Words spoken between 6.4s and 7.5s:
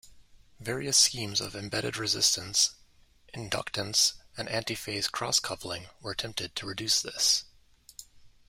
to reduce this.